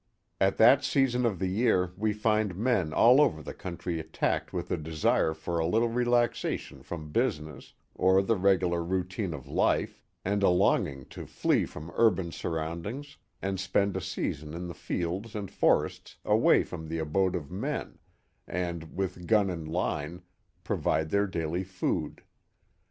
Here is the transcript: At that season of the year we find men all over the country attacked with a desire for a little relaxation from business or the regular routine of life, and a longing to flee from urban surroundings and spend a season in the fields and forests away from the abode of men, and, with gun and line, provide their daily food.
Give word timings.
At 0.39 0.57
that 0.57 0.83
season 0.83 1.27
of 1.27 1.37
the 1.37 1.45
year 1.51 1.91
we 1.95 2.11
find 2.11 2.55
men 2.55 2.91
all 2.91 3.21
over 3.21 3.43
the 3.43 3.53
country 3.53 3.99
attacked 3.99 4.51
with 4.51 4.71
a 4.71 4.75
desire 4.77 5.35
for 5.35 5.59
a 5.59 5.67
little 5.67 5.89
relaxation 5.89 6.81
from 6.81 7.11
business 7.11 7.75
or 7.93 8.23
the 8.23 8.35
regular 8.35 8.83
routine 8.83 9.31
of 9.31 9.45
life, 9.47 10.03
and 10.25 10.41
a 10.41 10.49
longing 10.49 11.05
to 11.09 11.27
flee 11.27 11.67
from 11.67 11.91
urban 11.93 12.31
surroundings 12.31 13.17
and 13.43 13.59
spend 13.59 13.95
a 13.95 14.01
season 14.01 14.55
in 14.55 14.67
the 14.67 14.73
fields 14.73 15.35
and 15.35 15.51
forests 15.51 16.17
away 16.25 16.63
from 16.63 16.87
the 16.87 16.97
abode 16.97 17.35
of 17.35 17.51
men, 17.51 17.99
and, 18.47 18.95
with 18.97 19.27
gun 19.27 19.51
and 19.51 19.67
line, 19.67 20.23
provide 20.63 21.11
their 21.11 21.27
daily 21.27 21.63
food. 21.63 22.23